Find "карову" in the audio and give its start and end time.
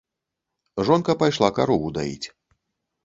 1.59-1.95